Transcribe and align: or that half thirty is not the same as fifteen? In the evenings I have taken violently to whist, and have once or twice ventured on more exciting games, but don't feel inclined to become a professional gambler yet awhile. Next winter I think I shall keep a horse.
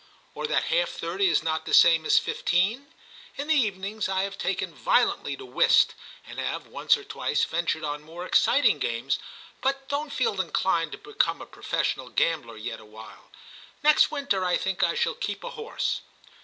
or 0.33 0.47
that 0.47 0.63
half 0.73 0.89
thirty 0.89 1.27
is 1.29 1.43
not 1.43 1.67
the 1.67 1.75
same 1.75 2.07
as 2.07 2.17
fifteen? 2.17 2.87
In 3.37 3.47
the 3.47 3.53
evenings 3.53 4.09
I 4.09 4.23
have 4.23 4.35
taken 4.35 4.73
violently 4.73 5.37
to 5.37 5.45
whist, 5.45 5.93
and 6.25 6.39
have 6.39 6.65
once 6.65 6.97
or 6.97 7.03
twice 7.03 7.45
ventured 7.45 7.83
on 7.83 8.01
more 8.01 8.25
exciting 8.25 8.79
games, 8.79 9.19
but 9.61 9.87
don't 9.89 10.09
feel 10.09 10.41
inclined 10.41 10.91
to 10.93 10.97
become 10.97 11.39
a 11.39 11.45
professional 11.45 12.09
gambler 12.09 12.57
yet 12.57 12.79
awhile. 12.79 13.29
Next 13.83 14.09
winter 14.09 14.43
I 14.43 14.57
think 14.57 14.81
I 14.81 14.95
shall 14.95 15.13
keep 15.13 15.43
a 15.43 15.51
horse. 15.51 16.01